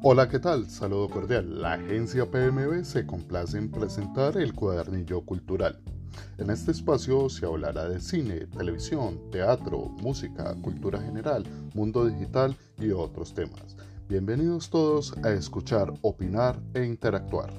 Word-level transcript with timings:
Hola, 0.00 0.28
¿qué 0.28 0.38
tal? 0.38 0.70
Saludo 0.70 1.10
cordial. 1.10 1.60
La 1.60 1.72
agencia 1.72 2.24
PMB 2.30 2.84
se 2.84 3.04
complace 3.04 3.58
en 3.58 3.68
presentar 3.68 4.36
el 4.36 4.54
cuadernillo 4.54 5.22
cultural. 5.22 5.80
En 6.38 6.50
este 6.50 6.70
espacio 6.70 7.28
se 7.28 7.44
hablará 7.46 7.88
de 7.88 8.00
cine, 8.00 8.46
televisión, 8.46 9.20
teatro, 9.32 9.88
música, 10.00 10.54
cultura 10.62 11.00
general, 11.00 11.44
mundo 11.74 12.06
digital 12.06 12.56
y 12.78 12.92
otros 12.92 13.34
temas. 13.34 13.76
Bienvenidos 14.08 14.70
todos 14.70 15.16
a 15.24 15.32
escuchar, 15.32 15.92
opinar 16.02 16.60
e 16.74 16.84
interactuar. 16.84 17.52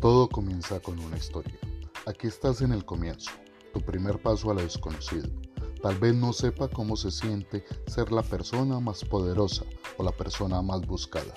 Todo 0.00 0.28
comienza 0.28 0.80
con 0.80 0.98
una 0.98 1.16
historia. 1.16 1.54
Aquí 2.06 2.26
estás 2.26 2.60
en 2.60 2.72
el 2.72 2.84
comienzo, 2.84 3.30
tu 3.72 3.80
primer 3.80 4.20
paso 4.20 4.50
a 4.50 4.54
lo 4.54 4.60
desconocido. 4.60 5.26
Tal 5.82 5.98
vez 5.98 6.14
no 6.14 6.34
sepa 6.34 6.68
cómo 6.68 6.96
se 6.96 7.10
siente 7.10 7.64
ser 7.86 8.12
la 8.12 8.22
persona 8.22 8.78
más 8.78 9.02
poderosa 9.02 9.64
o 9.96 10.04
la 10.04 10.12
persona 10.12 10.60
más 10.60 10.86
buscada. 10.86 11.32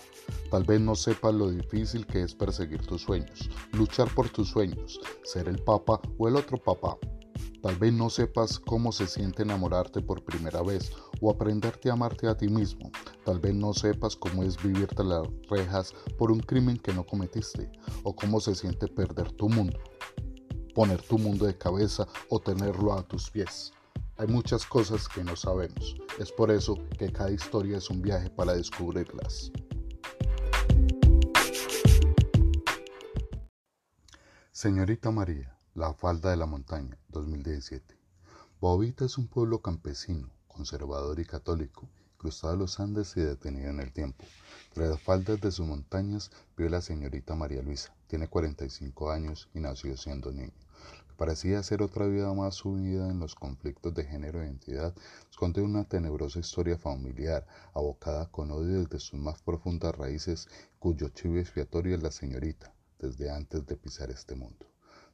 Tal 0.52 0.66
vez 0.66 0.82
no 0.82 0.94
sepa 0.96 1.32
lo 1.32 1.50
difícil 1.50 2.06
que 2.06 2.22
es 2.22 2.36
perseguir 2.36 2.86
tus 2.86 3.04
sueños, 3.04 3.50
luchar 3.72 4.14
por 4.14 4.28
tus 4.28 4.50
sueños, 4.50 5.00
ser 5.24 5.48
el 5.48 5.64
papa 5.64 6.02
o 6.18 6.28
el 6.28 6.36
otro 6.36 6.58
papá. 6.58 6.98
Tal 7.64 7.78
vez 7.78 7.94
no 7.94 8.10
sepas 8.10 8.60
cómo 8.60 8.92
se 8.92 9.08
siente 9.08 9.44
enamorarte 9.44 10.02
por 10.02 10.26
primera 10.26 10.62
vez 10.64 10.92
o 11.22 11.32
aprenderte 11.32 11.90
a 11.90 11.94
amarte 11.94 12.28
a 12.28 12.36
ti 12.36 12.50
mismo. 12.50 12.92
Tal 13.24 13.40
vez 13.40 13.56
no 13.56 13.74
sepas 13.74 14.18
cómo 14.18 14.44
es 14.44 14.62
vivirte 14.62 15.02
las 15.06 15.26
rejas 15.50 15.94
por 16.18 16.30
un 16.30 16.42
crimen 16.42 16.78
que 16.78 16.94
no 16.94 17.06
cometiste 17.06 17.72
o 18.04 18.14
cómo 18.14 18.42
se 18.42 18.54
siente 18.54 18.90
perder 18.90 19.32
tu 19.32 19.48
mundo 19.48 19.80
poner 20.78 21.02
tu 21.02 21.18
mundo 21.18 21.48
de 21.48 21.58
cabeza 21.58 22.08
o 22.30 22.40
tenerlo 22.40 22.94
a 22.94 23.02
tus 23.02 23.32
pies. 23.32 23.74
Hay 24.16 24.28
muchas 24.28 24.64
cosas 24.64 25.08
que 25.10 25.24
no 25.24 25.36
sabemos. 25.36 25.96
Es 26.20 26.32
por 26.32 26.52
eso 26.52 26.78
que 27.00 27.12
cada 27.12 27.32
historia 27.32 27.80
es 27.80 27.90
un 27.90 28.04
viaje 28.04 28.30
para 28.30 28.54
descubrirlas. 28.54 29.52
Señorita 34.52 35.10
María, 35.10 35.58
La 35.74 35.96
Falda 35.96 36.30
de 36.30 36.38
la 36.38 36.46
Montaña, 36.46 36.96
2017. 37.08 37.98
Bobita 38.62 39.06
es 39.06 39.18
un 39.18 39.28
pueblo 39.28 39.64
campesino, 39.64 40.30
conservador 40.48 41.20
y 41.20 41.26
católico, 41.26 41.90
cruzado 42.20 42.56
los 42.56 42.80
Andes 42.80 43.18
y 43.18 43.22
detenido 43.22 43.72
en 43.72 43.80
el 43.80 43.92
tiempo. 43.92 44.24
Entre 44.68 44.90
las 44.90 45.02
faldas 45.02 45.42
de 45.42 45.52
sus 45.52 45.66
montañas 45.66 46.30
vive 46.56 46.70
la 46.70 46.82
señorita 46.82 47.34
María 47.34 47.64
Luisa. 47.64 47.96
Tiene 48.06 48.28
45 48.28 49.10
años 49.10 49.50
y 49.56 49.60
nació 49.60 49.98
siendo 49.98 50.32
que 50.32 50.52
parecía 51.18 51.64
ser 51.64 51.82
otra 51.82 52.06
vida 52.06 52.32
más 52.34 52.56
sumida 52.56 53.10
en 53.10 53.20
los 53.20 53.36
conflictos 53.36 53.94
de 53.94 54.06
género 54.06 54.42
e 54.42 54.46
identidad, 54.46 54.96
esconde 55.30 55.62
una 55.62 55.84
tenebrosa 55.84 56.40
historia 56.40 56.78
familiar, 56.78 57.46
abocada 57.74 58.30
con 58.32 58.52
odio 58.52 58.84
desde 58.84 59.00
sus 59.00 59.20
más 59.20 59.42
profundas 59.42 59.98
raíces, 59.98 60.48
cuyo 60.80 61.10
chivo 61.10 61.38
expiatorio 61.38 61.96
es 61.96 62.04
la 62.04 62.12
señorita, 62.12 62.74
desde 63.00 63.32
antes 63.32 63.66
de 63.66 63.76
pisar 63.76 64.12
este 64.12 64.36
mundo. 64.36 64.68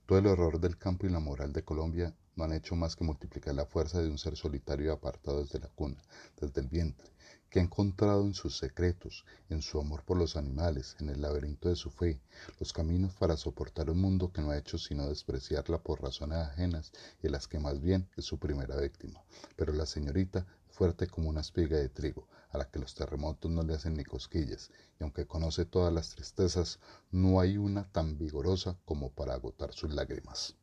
Todo 0.06 0.20
el 0.20 0.28
horror 0.28 0.60
del 0.60 0.78
campo 0.78 1.08
y 1.08 1.10
la 1.10 1.22
moral 1.22 1.54
de 1.54 1.64
Colombia 1.64 2.14
no 2.36 2.44
han 2.44 2.52
hecho 2.52 2.76
más 2.76 2.98
que 2.98 3.06
multiplicar 3.06 3.56
la 3.56 3.66
fuerza 3.66 4.02
de 4.02 4.10
un 4.10 4.18
ser 4.18 4.36
solitario 4.36 4.88
y 4.88 4.90
apartado 4.90 5.42
desde 5.42 5.60
la 5.60 5.70
cuna, 5.70 6.02
desde 6.40 6.60
el 6.60 6.68
vientre, 6.68 7.10
que 7.54 7.60
ha 7.60 7.64
encontrado 7.64 8.26
en 8.26 8.34
sus 8.34 8.58
secretos, 8.58 9.26
en 9.48 9.62
su 9.62 9.80
amor 9.80 10.02
por 10.04 10.18
los 10.18 10.38
animales, 10.38 10.96
en 11.00 11.10
el 11.10 11.22
laberinto 11.22 11.70
de 11.70 11.76
su 11.76 11.92
fe, 11.92 12.20
los 12.60 12.74
caminos 12.74 13.14
para 13.14 13.38
soportar 13.38 13.92
un 13.92 14.02
mundo 14.02 14.32
que 14.32 14.42
no 14.42 14.50
ha 14.50 14.58
hecho 14.58 14.80
sino 14.80 15.08
despreciarla 15.08 15.78
por 15.78 16.02
razones 16.02 16.40
ajenas 16.40 16.92
y 17.22 17.30
las 17.30 17.48
que 17.48 17.60
más 17.60 17.80
bien 17.80 18.10
es 18.18 18.26
su 18.26 18.40
primera 18.40 18.76
víctima. 18.78 19.24
Pero 19.56 19.72
la 19.72 19.86
señorita 19.86 20.48
fuerte 20.72 21.06
como 21.06 21.30
una 21.30 21.42
espiga 21.42 21.78
de 21.78 21.90
trigo, 21.90 22.28
a 22.50 22.58
la 22.58 22.72
que 22.72 22.80
los 22.80 22.96
terremotos 22.96 23.52
no 23.52 23.62
le 23.62 23.76
hacen 23.76 23.98
ni 23.98 24.04
cosquillas, 24.04 24.72
y 25.00 25.04
aunque 25.04 25.28
conoce 25.28 25.66
todas 25.66 25.94
las 25.94 26.10
tristezas, 26.10 26.80
no 27.12 27.40
hay 27.40 27.58
una 27.60 27.84
tan 27.92 28.18
vigorosa 28.18 28.80
como 28.84 29.12
para 29.12 29.36
agotar 29.36 29.74
sus 29.74 29.94
lágrimas. 29.94 30.56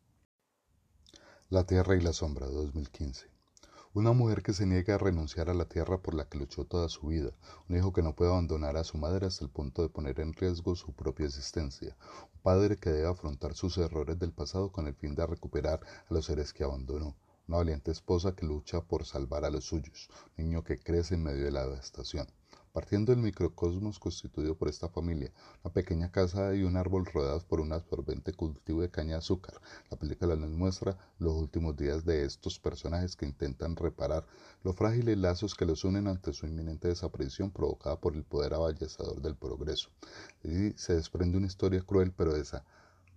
La 1.51 1.65
Tierra 1.65 1.95
y 1.95 2.01
la 2.01 2.13
Sombra 2.13 2.47
2015 2.47 3.40
una 3.93 4.13
mujer 4.13 4.45
que 4.45 4.53
se 4.53 4.67
niega 4.67 4.95
a 4.95 4.99
renunciar 4.99 5.51
a 5.51 5.55
la 5.55 5.65
tierra 5.65 6.01
por 6.01 6.15
la 6.15 6.29
que 6.29 6.39
luchó 6.39 6.65
toda 6.65 6.89
su 6.89 7.09
vida, 7.09 7.33
un 7.69 7.77
hijo 7.77 7.93
que 7.93 8.05
no 8.05 8.15
puede 8.15 8.31
abandonar 8.31 8.77
a 8.77 8.85
su 8.85 8.97
madre 8.99 9.27
hasta 9.27 9.45
el 9.45 9.51
punto 9.51 9.83
de 9.83 9.89
poner 9.89 10.21
en 10.21 10.33
riesgo 10.33 10.77
su 10.77 10.93
propia 10.93 11.27
existencia, 11.27 11.97
un 12.33 12.41
padre 12.41 12.77
que 12.77 12.91
debe 12.91 13.09
afrontar 13.09 13.55
sus 13.55 13.79
errores 13.79 14.17
del 14.21 14.33
pasado 14.33 14.71
con 14.71 14.87
el 14.87 14.95
fin 14.95 15.17
de 15.17 15.27
recuperar 15.27 15.81
a 16.09 16.15
los 16.15 16.27
seres 16.27 16.53
que 16.53 16.63
abandonó, 16.63 17.17
una 17.49 17.57
valiente 17.57 17.91
esposa 17.91 18.37
que 18.37 18.47
lucha 18.47 18.81
por 18.81 19.05
salvar 19.05 19.45
a 19.45 19.51
los 19.51 19.65
suyos, 19.65 20.09
un 20.39 20.45
niño 20.45 20.63
que 20.63 20.79
crece 20.79 21.17
en 21.17 21.25
medio 21.25 21.45
de 21.45 21.51
la 21.51 21.67
devastación. 21.67 22.29
Partiendo 22.73 23.13
del 23.13 23.21
microcosmos 23.21 23.99
constituido 23.99 24.55
por 24.55 24.69
esta 24.69 24.89
familia, 24.89 25.33
una 25.65 25.73
pequeña 25.73 26.13
casa 26.13 26.55
y 26.55 26.63
un 26.63 26.77
árbol 26.77 27.05
rodeados 27.05 27.43
por 27.43 27.61
un 27.61 27.73
absorbente 27.73 28.33
cultivo 28.33 28.81
de 28.83 28.91
caña 28.91 29.15
de 29.15 29.19
azúcar, 29.19 29.61
la 29.91 29.99
película 29.99 30.37
nos 30.37 30.51
muestra 30.51 30.97
los 31.19 31.35
últimos 31.35 31.77
días 31.77 32.05
de 32.05 32.25
estos 32.25 32.61
personajes 32.61 33.17
que 33.17 33.27
intentan 33.27 33.75
reparar 33.75 34.25
los 34.63 34.77
frágiles 34.77 35.19
lazos 35.19 35.57
que 35.57 35.67
los 35.67 35.83
unen 35.83 36.07
ante 36.07 36.33
su 36.33 36.47
inminente 36.47 36.87
desaparición 36.87 37.51
provocada 37.51 37.99
por 37.99 38.15
el 38.15 38.23
poder 38.23 38.55
avallazador 38.55 39.21
del 39.21 39.35
progreso. 39.35 39.89
Y 40.45 40.71
se 40.75 40.95
desprende 40.95 41.39
una 41.39 41.49
historia 41.49 41.83
cruel 41.83 42.13
pero 42.13 42.37
esa 42.37 42.65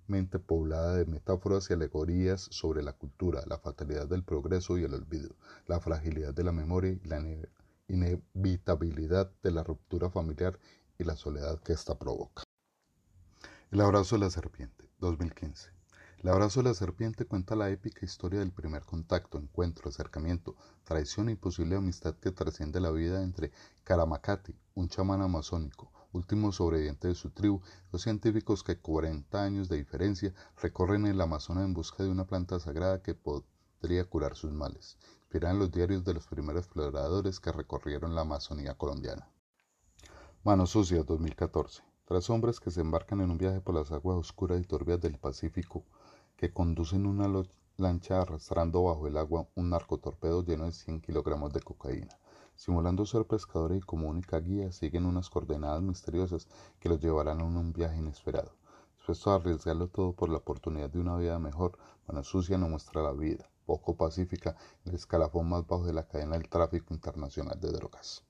mente 0.08 0.40
poblada 0.40 0.96
de 0.96 1.06
metáforas 1.06 1.70
y 1.70 1.74
alegorías 1.74 2.42
sobre 2.50 2.82
la 2.82 2.94
cultura, 2.94 3.44
la 3.46 3.60
fatalidad 3.60 4.08
del 4.08 4.24
progreso 4.24 4.80
y 4.80 4.84
el 4.84 4.96
olvido, 4.96 5.36
la 5.68 5.80
fragilidad 5.80 6.34
de 6.34 6.44
la 6.44 6.52
memoria 6.52 6.92
y 6.92 7.08
la 7.08 7.20
inevitabilidad 7.94 9.32
de 9.44 9.52
la 9.52 9.64
ruptura 9.64 10.10
familiar 10.10 10.60
y 10.98 11.04
la 11.04 11.16
soledad 11.16 11.60
que 11.62 11.74
ésta 11.74 11.98
provoca. 11.98 12.44
El 13.72 13.82
abrazo 13.82 14.16
de 14.16 14.22
la 14.22 14.30
serpiente, 14.30 14.90
2015. 15.00 15.70
El 16.20 16.30
abrazo 16.30 16.62
de 16.62 16.70
la 16.70 16.74
serpiente 16.74 17.26
cuenta 17.26 17.56
la 17.56 17.70
épica 17.70 18.06
historia 18.06 18.40
del 18.40 18.52
primer 18.52 18.84
contacto, 18.84 19.38
encuentro, 19.38 19.90
acercamiento, 19.90 20.56
traición 20.86 21.28
e 21.28 21.34
imposible 21.34 21.76
amistad 21.76 22.16
que 22.16 22.32
trasciende 22.32 22.80
la 22.80 22.92
vida 22.92 23.22
entre 23.22 23.52
Karamakati, 23.84 24.56
un 24.76 24.88
chamán 24.88 25.22
amazónico, 25.22 25.92
último 26.14 26.52
sobreviviente 26.52 27.10
de 27.10 27.16
su 27.16 27.32
tribu, 27.32 27.62
los 27.92 28.02
científicos 28.02 28.64
que 28.64 28.80
40 28.80 29.44
años 29.44 29.70
de 29.70 29.78
diferencia 29.78 30.34
recorren 30.62 31.06
el 31.06 31.20
Amazonas 31.20 31.66
en 31.66 31.74
busca 31.74 32.04
de 32.04 32.10
una 32.10 32.26
planta 32.26 32.60
sagrada 32.60 33.02
que 33.02 33.16
podría 33.16 34.06
curar 34.06 34.36
sus 34.36 34.52
males 34.52 34.98
inspiran 35.34 35.58
los 35.58 35.72
diarios 35.72 36.04
de 36.04 36.14
los 36.14 36.28
primeros 36.28 36.66
exploradores 36.66 37.40
que 37.40 37.52
recorrieron 37.52 38.14
la 38.14 38.22
Amazonía 38.22 38.76
colombiana. 38.76 39.28
Manos 40.44 40.70
Sucias 40.70 41.08
2014. 41.08 41.82
Tres 42.06 42.30
hombres 42.30 42.60
que 42.60 42.70
se 42.70 42.82
embarcan 42.82 43.20
en 43.20 43.32
un 43.32 43.40
viaje 43.40 43.60
por 43.60 43.74
las 43.74 43.92
aguas 43.92 44.20
oscuras 44.20 44.62
y 44.62 44.64
turbias 44.64 45.02
del 45.02 45.18
Pacífico, 45.18 45.86
que 46.38 46.54
conducen 46.54 47.08
una 47.08 47.28
lancha 47.78 48.22
arrastrando 48.22 48.84
bajo 48.84 49.08
el 49.08 49.18
agua 49.18 49.48
un 49.56 49.72
narcotorpedo 49.72 50.46
lleno 50.46 50.66
de 50.66 50.72
100 50.72 51.02
kilogramos 51.02 51.52
de 51.52 51.62
cocaína. 51.62 52.16
Simulando 52.56 53.04
ser 53.04 53.26
pescadores 53.26 53.80
y 53.80 53.82
como 53.82 54.10
única 54.10 54.40
guía, 54.40 54.72
siguen 54.72 55.08
unas 55.08 55.32
coordenadas 55.32 55.82
misteriosas 55.82 56.48
que 56.80 56.90
los 56.90 57.00
llevarán 57.00 57.42
a 57.42 57.44
un 57.44 57.74
viaje 57.74 57.98
inesperado. 57.98 58.52
Dispuesto 58.98 59.32
a 59.32 59.36
arriesgarlo 59.38 59.88
todo 59.88 60.14
por 60.14 60.30
la 60.30 60.38
oportunidad 60.38 60.92
de 60.92 61.00
una 61.00 61.18
vida 61.18 61.40
mejor, 61.40 61.80
Mano 62.08 62.24
Sucia 62.24 62.60
no 62.60 62.70
muestra 62.70 63.02
la 63.02 63.14
vida, 63.14 63.50
poco 63.66 63.96
pacífica, 63.96 64.56
el 64.86 64.96
escalafón 64.96 65.50
más 65.50 65.66
bajo 65.68 65.86
de 65.86 65.94
la 65.94 66.08
cadena 66.08 66.38
del 66.38 66.50
tráfico 66.50 66.94
internacional 66.94 67.60
de 67.60 67.72
drogas. 67.72 68.24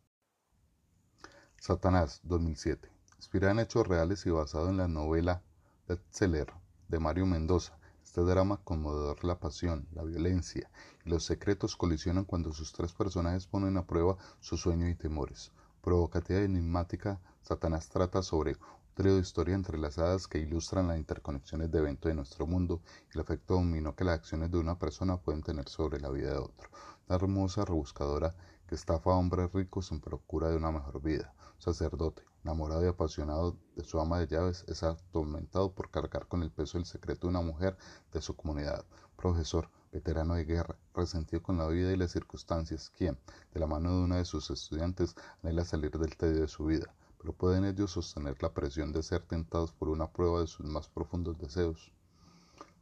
Satanás, 1.59 2.19
2007. 2.23 2.91
Inspirada 3.17 3.53
en 3.53 3.59
hechos 3.59 3.87
reales 3.87 4.25
y 4.25 4.29
basado 4.29 4.69
en 4.69 4.77
la 4.77 4.87
novela 4.87 5.41
bestseller 5.87 6.53
de 6.89 6.99
Mario 6.99 7.25
Mendoza, 7.25 7.77
este 8.03 8.21
drama 8.21 8.57
conmovedor 8.63 9.23
la 9.23 9.39
pasión, 9.39 9.87
la 9.93 10.03
violencia 10.03 10.69
y 11.05 11.09
los 11.09 11.23
secretos 11.23 11.75
colisionan 11.75 12.25
cuando 12.25 12.51
sus 12.51 12.73
tres 12.73 12.93
personajes 12.93 13.47
ponen 13.47 13.77
a 13.77 13.87
prueba 13.87 14.17
sus 14.39 14.61
sueños 14.61 14.89
y 14.89 14.95
temores. 14.95 15.51
Provocativa 15.81 16.41
y 16.41 16.45
enigmática, 16.45 17.19
Satanás 17.41 17.89
trata 17.89 18.21
sobre 18.21 18.57
trío 18.93 19.15
de 19.15 19.21
historias 19.21 19.55
entrelazadas 19.55 20.27
que 20.27 20.37
ilustran 20.37 20.87
las 20.87 20.97
interconexiones 20.97 21.71
de 21.71 21.79
eventos 21.79 22.09
de 22.09 22.15
nuestro 22.15 22.45
mundo 22.45 22.81
y 23.09 23.17
el 23.17 23.21
efecto 23.21 23.55
dominó 23.55 23.95
que 23.95 24.03
las 24.03 24.19
acciones 24.19 24.51
de 24.51 24.59
una 24.59 24.77
persona 24.77 25.17
pueden 25.17 25.41
tener 25.41 25.67
sobre 25.67 25.99
la 25.99 26.09
vida 26.09 26.31
de 26.31 26.37
otro. 26.37 26.69
Una 27.07 27.15
hermosa 27.15 27.65
rebuscadora 27.65 28.35
que 28.67 28.75
estafa 28.75 29.11
a 29.11 29.15
hombres 29.15 29.51
ricos 29.51 29.91
en 29.91 29.99
procura 29.99 30.49
de 30.49 30.57
una 30.57 30.71
mejor 30.71 31.01
vida. 31.01 31.33
Sacerdote, 31.57 32.23
enamorado 32.43 32.85
y 32.85 32.87
apasionado 32.87 33.57
de 33.75 33.83
su 33.83 33.99
ama 33.99 34.19
de 34.19 34.27
llaves, 34.27 34.63
es 34.67 34.83
atormentado 34.83 35.71
por 35.73 35.89
cargar 35.89 36.27
con 36.27 36.43
el 36.43 36.51
peso 36.51 36.77
del 36.77 36.85
secreto 36.85 37.25
de 37.25 37.31
una 37.31 37.41
mujer 37.41 37.75
de 38.11 38.21
su 38.21 38.35
comunidad. 38.35 38.85
Profesor, 39.15 39.69
veterano 39.91 40.35
de 40.35 40.45
guerra, 40.45 40.77
resentido 40.93 41.41
con 41.41 41.57
la 41.57 41.67
vida 41.67 41.91
y 41.91 41.97
las 41.97 42.11
circunstancias, 42.11 42.91
quien, 42.95 43.17
de 43.53 43.59
la 43.59 43.65
mano 43.65 43.89
de 43.89 44.03
uno 44.03 44.15
de 44.17 44.25
sus 44.25 44.51
estudiantes, 44.51 45.15
anhela 45.41 45.65
salir 45.65 45.97
del 45.97 46.15
tedio 46.15 46.41
de 46.41 46.47
su 46.47 46.65
vida 46.65 46.93
pero 47.23 47.31
pueden 47.31 47.63
ellos 47.63 47.91
sostener 47.91 48.35
la 48.43 48.53
presión 48.53 48.91
de 48.91 49.01
ser 49.01 49.21
tentados 49.21 49.71
por 49.71 49.87
una 49.87 50.11
prueba 50.11 50.41
de 50.41 50.47
sus 50.47 50.65
más 50.65 50.89
profundos 50.89 51.37
deseos. 51.37 51.93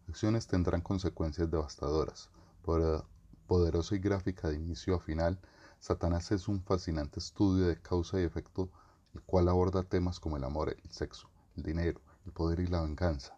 acciones 0.09 0.47
tendrán 0.47 0.81
consecuencias 0.81 1.51
devastadoras. 1.51 2.31
poderosa 3.45 3.95
y 3.95 3.99
gráfica 3.99 4.49
de 4.49 4.55
inicio 4.55 4.95
a 4.95 4.99
final, 4.99 5.39
Satanás 5.79 6.31
es 6.31 6.47
un 6.47 6.63
fascinante 6.63 7.19
estudio 7.19 7.67
de 7.67 7.79
causa 7.79 8.19
y 8.19 8.23
efecto, 8.23 8.71
el 9.13 9.21
cual 9.21 9.47
aborda 9.47 9.83
temas 9.83 10.19
como 10.19 10.37
el 10.37 10.43
amor, 10.43 10.69
el 10.69 10.91
sexo, 10.91 11.29
el 11.55 11.61
dinero, 11.61 12.01
el 12.25 12.31
poder 12.31 12.61
y 12.61 12.67
la 12.67 12.81
venganza. 12.81 13.37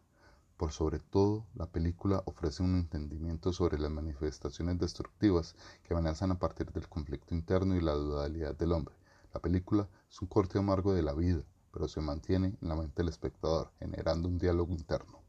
Por 0.55 0.71
sobre 0.71 0.99
todo, 0.99 1.45
la 1.53 1.65
película 1.65 2.23
ofrece 2.25 2.63
un 2.63 2.77
entendimiento 2.77 3.51
sobre 3.51 3.77
las 3.77 3.91
manifestaciones 3.91 4.79
destructivas 4.79 5.53
que 5.83 5.93
amenazan 5.93 6.31
a 6.31 6.39
partir 6.39 6.71
del 6.71 6.87
conflicto 6.87 7.35
interno 7.35 7.75
y 7.75 7.81
la 7.81 7.91
dualidad 7.91 8.55
del 8.55 8.71
hombre. 8.71 8.95
La 9.33 9.41
película 9.41 9.89
es 10.09 10.21
un 10.21 10.27
corte 10.27 10.59
amargo 10.59 10.93
de 10.93 11.01
la 11.01 11.13
vida, 11.13 11.43
pero 11.71 11.87
se 11.87 12.01
mantiene 12.01 12.55
en 12.61 12.69
la 12.69 12.75
mente 12.75 13.01
del 13.01 13.09
espectador, 13.09 13.71
generando 13.79 14.27
un 14.27 14.37
diálogo 14.37 14.71
interno. 14.71 15.23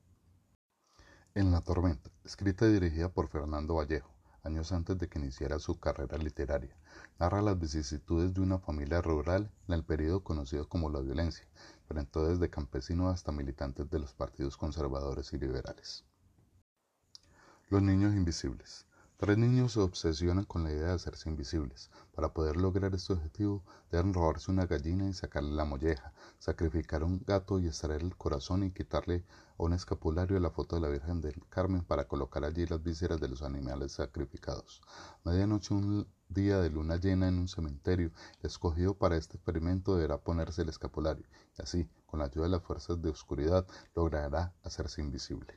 En 1.35 1.51
la 1.51 1.63
tormenta, 1.63 2.11
escrita 2.23 2.67
y 2.67 2.73
dirigida 2.73 3.09
por 3.09 3.29
Fernando 3.29 3.77
Vallejo, 3.77 4.15
años 4.43 4.73
antes 4.73 4.99
de 4.99 5.09
que 5.09 5.19
iniciara 5.19 5.59
su 5.59 5.81
carrera 5.81 6.19
literaria, 6.19 6.77
narra 7.19 7.41
las 7.41 7.59
vicisitudes 7.59 8.35
de 8.35 8.43
una 8.43 8.59
familia 8.59 9.01
rural 9.01 9.51
en 9.67 9.75
el 9.75 9.85
periodo 9.85 10.23
conocido 10.23 10.69
como 10.69 10.91
la 10.91 11.01
violencia, 11.01 11.49
pero 11.89 11.99
entonces 11.99 12.39
de 12.39 12.51
campesinos 12.51 13.13
hasta 13.13 13.33
militantes 13.33 13.89
de 13.89 13.99
los 13.99 14.13
partidos 14.13 14.59
conservadores 14.59 15.33
y 15.33 15.39
liberales. 15.39 16.05
Los 17.71 17.83
niños 17.83 18.15
invisibles. 18.15 18.87
Tres 19.17 19.39
niños 19.39 19.73
se 19.73 19.81
obsesionan 19.81 20.45
con 20.45 20.65
la 20.65 20.73
idea 20.73 20.89
de 20.89 20.95
hacerse 20.95 21.29
invisibles. 21.29 21.89
Para 22.17 22.35
poder 22.35 22.57
lograr 22.57 22.93
este 22.97 23.13
objetivo, 23.13 23.63
deben 23.93 24.13
robarse 24.13 24.51
una 24.51 24.67
gallina 24.67 25.09
y 25.09 25.13
sacarle 25.13 25.53
la 25.53 25.65
molleja, 25.65 26.13
sacrificar 26.41 27.05
un 27.05 27.23
gato 27.25 27.61
y 27.61 27.69
extraer 27.69 28.03
el 28.03 28.17
corazón 28.17 28.65
y 28.65 28.73
quitarle 28.73 29.25
a 29.57 29.63
un 29.63 29.73
escapulario 29.73 30.41
la 30.41 30.51
foto 30.51 30.75
de 30.75 30.83
la 30.83 30.89
Virgen 30.89 31.21
del 31.21 31.47
Carmen 31.49 31.85
para 31.85 32.09
colocar 32.09 32.45
allí 32.45 32.67
las 32.67 32.83
vísceras 32.83 33.21
de 33.21 33.29
los 33.29 33.43
animales 33.43 33.93
sacrificados. 33.93 34.83
Medianoche, 35.23 35.75
un 35.75 36.09
día 36.29 36.59
de 36.59 36.71
luna 36.71 36.97
llena 36.97 37.29
en 37.29 37.39
un 37.39 37.47
cementerio, 37.47 38.11
el 38.41 38.47
escogido 38.47 38.99
para 38.99 39.17
este 39.17 39.37
experimento 39.37 39.95
deberá 39.95 40.19
ponerse 40.19 40.63
el 40.63 40.71
escapulario, 40.71 41.25
y 41.57 41.63
así, 41.63 41.89
con 42.07 42.19
la 42.19 42.25
ayuda 42.27 42.47
de 42.47 42.51
las 42.51 42.63
fuerzas 42.65 43.01
de 43.01 43.11
oscuridad, 43.11 43.65
logrará 43.95 44.53
hacerse 44.65 45.01
invisible. 45.01 45.57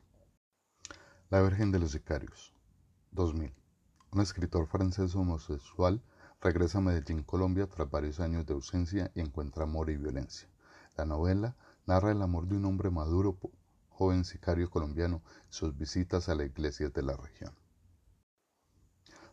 La 1.32 1.42
Virgen 1.42 1.72
de 1.72 1.80
los 1.80 1.92
Sicarios. 1.92 2.57
2000. 3.12 3.54
Un 4.12 4.22
escritor 4.22 4.68
francés 4.68 5.16
homosexual 5.16 6.02
regresa 6.42 6.78
a 6.78 6.82
Medellín, 6.82 7.24
Colombia, 7.24 7.68
tras 7.68 7.90
varios 7.90 8.20
años 8.20 8.46
de 8.46 8.54
ausencia 8.54 9.12
y 9.16 9.22
encuentra 9.22 9.64
amor 9.64 9.90
y 9.90 9.98
violencia. 9.98 10.48
La 10.96 11.06
novela 11.06 11.56
narra 11.86 12.12
el 12.12 12.22
amor 12.22 12.48
de 12.48 12.58
un 12.58 12.66
hombre 12.66 12.90
maduro, 12.90 13.38
joven 13.90 14.26
sicario 14.26 14.70
colombiano, 14.70 15.22
y 15.50 15.54
sus 15.54 15.78
visitas 15.78 16.30
a 16.30 16.36
la 16.36 16.46
iglesia 16.46 16.90
de 16.90 17.02
la 17.02 17.18
región. 17.18 17.54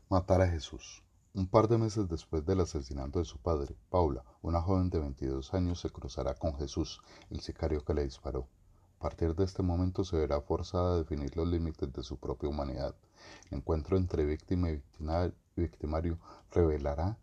Matar 0.08 0.42
a 0.42 0.48
Jesús. 0.48 1.02
Un 1.34 1.48
par 1.48 1.66
de 1.66 1.78
meses 1.78 2.08
después 2.08 2.44
del 2.46 2.60
asesinato 2.60 3.18
de 3.18 3.24
su 3.24 3.38
padre, 3.38 3.76
Paula, 3.90 4.24
una 4.40 4.60
joven 4.60 4.88
de 4.88 5.00
22 5.00 5.52
años, 5.52 5.80
se 5.80 5.90
cruzará 5.90 6.34
con 6.34 6.56
Jesús, 6.56 7.00
el 7.30 7.40
sicario 7.40 7.84
que 7.84 7.94
le 7.94 8.04
disparó. 8.04 8.46
A 9.04 9.06
partir 9.06 9.34
de 9.34 9.44
este 9.44 9.62
momento 9.62 10.02
se 10.02 10.16
verá 10.16 10.40
forzada 10.40 10.94
a 10.94 10.96
definir 10.96 11.36
los 11.36 11.46
límites 11.46 11.92
de 11.92 12.02
su 12.02 12.16
propia 12.16 12.48
humanidad. 12.48 12.94
El 13.50 13.58
encuentro 13.58 13.98
entre 13.98 14.24
víctima 14.24 14.70
y 14.70 14.82
victimario 15.56 16.18
revelará 16.50 17.18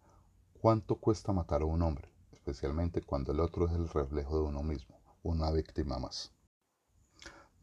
cuánto 0.61 0.97
cuesta 0.97 1.33
matar 1.33 1.63
a 1.63 1.65
un 1.65 1.81
hombre, 1.81 2.07
especialmente 2.33 3.01
cuando 3.01 3.31
el 3.31 3.39
otro 3.39 3.65
es 3.65 3.73
el 3.73 3.89
reflejo 3.89 4.35
de 4.37 4.43
uno 4.43 4.61
mismo, 4.61 4.95
una 5.23 5.49
víctima 5.49 5.97
más. 5.97 6.31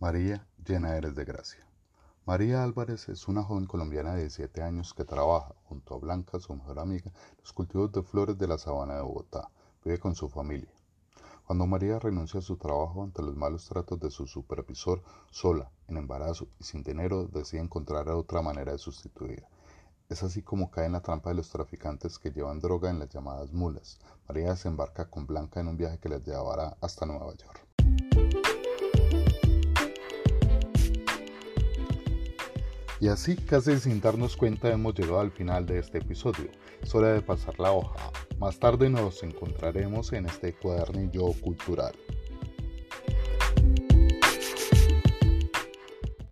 María, 0.00 0.48
llena 0.66 0.96
eres 0.96 1.14
de 1.14 1.24
gracia. 1.24 1.64
María 2.26 2.64
Álvarez 2.64 3.08
es 3.08 3.28
una 3.28 3.44
joven 3.44 3.66
colombiana 3.66 4.14
de 4.14 4.22
17 4.22 4.62
años 4.62 4.94
que 4.94 5.04
trabaja, 5.04 5.54
junto 5.62 5.94
a 5.94 5.98
Blanca, 5.98 6.40
su 6.40 6.56
mejor 6.56 6.80
amiga, 6.80 7.12
los 7.38 7.52
cultivos 7.52 7.92
de 7.92 8.02
flores 8.02 8.36
de 8.36 8.48
la 8.48 8.58
sabana 8.58 8.96
de 8.96 9.02
Bogotá. 9.02 9.48
Vive 9.84 10.00
con 10.00 10.16
su 10.16 10.28
familia. 10.28 10.77
Cuando 11.48 11.66
María 11.66 11.98
renuncia 11.98 12.40
a 12.40 12.42
su 12.42 12.58
trabajo 12.58 13.02
ante 13.02 13.22
los 13.22 13.34
malos 13.34 13.64
tratos 13.64 13.98
de 13.98 14.10
su 14.10 14.26
supervisor, 14.26 15.02
sola, 15.30 15.70
en 15.88 15.96
embarazo 15.96 16.46
y 16.60 16.64
sin 16.64 16.82
dinero, 16.82 17.26
decide 17.26 17.62
encontrar 17.62 18.10
otra 18.10 18.42
manera 18.42 18.72
de 18.72 18.76
sustituir. 18.76 19.46
Es 20.10 20.22
así 20.22 20.42
como 20.42 20.70
cae 20.70 20.84
en 20.84 20.92
la 20.92 21.00
trampa 21.00 21.30
de 21.30 21.36
los 21.36 21.48
traficantes 21.48 22.18
que 22.18 22.32
llevan 22.32 22.60
droga 22.60 22.90
en 22.90 22.98
las 22.98 23.08
llamadas 23.08 23.50
mulas. 23.54 23.98
María 24.28 24.50
desembarca 24.50 25.08
con 25.08 25.26
Blanca 25.26 25.58
en 25.58 25.68
un 25.68 25.78
viaje 25.78 25.98
que 25.98 26.10
les 26.10 26.22
llevará 26.22 26.76
hasta 26.82 27.06
Nueva 27.06 27.32
York. 27.34 27.66
Y 33.00 33.08
así, 33.08 33.36
casi 33.36 33.78
sin 33.80 34.02
darnos 34.02 34.36
cuenta, 34.36 34.70
hemos 34.70 34.94
llegado 34.94 35.20
al 35.20 35.30
final 35.30 35.64
de 35.64 35.78
este 35.78 35.96
episodio. 35.96 36.50
Es 36.82 36.94
hora 36.94 37.14
de 37.14 37.22
pasar 37.22 37.58
la 37.58 37.72
hoja. 37.72 38.12
Más 38.38 38.61
tarde 38.61 38.88
nos 38.88 39.25
encontraremos 39.25 40.12
en 40.12 40.26
este 40.26 40.52
cuadernillo 40.52 41.32
cultural. 41.40 41.93